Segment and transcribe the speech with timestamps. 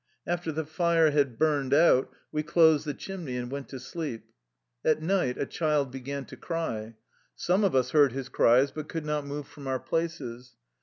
[0.25, 4.25] After the fire had burned out, we 'closed the chimney .and went to sleep.
[4.83, 6.95] At night a child began to cry.
[7.35, 10.55] Some of us heard his cries, but could not move from our places.